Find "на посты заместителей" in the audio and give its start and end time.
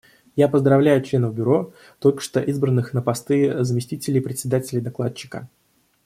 2.93-4.19